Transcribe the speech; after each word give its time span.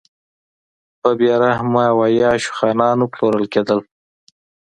په 0.99 1.09
بې 1.19 1.31
رحمه 1.43 1.83
او 1.91 1.97
عیاشو 2.09 2.55
خانانو 2.57 3.05
پلورل 3.13 3.45
کېدل. 3.53 3.79